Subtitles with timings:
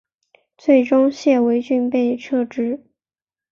[0.57, 2.87] 最终谢维俊被撤职。